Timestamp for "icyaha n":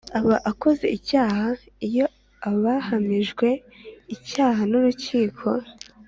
4.15-4.73